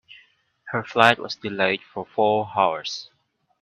Her 0.71 0.83
flight 0.83 1.19
was 1.19 1.35
delayed 1.35 1.81
for 1.93 2.07
four 2.07 2.49
hours. 2.55 3.11